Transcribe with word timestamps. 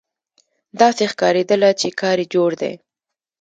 داسې 0.79 1.03
ښکارېدله 1.11 1.69
چې 1.79 1.87
کار 2.01 2.17
یې 2.21 2.25
جوړ 2.33 2.51
دی. 2.61 2.73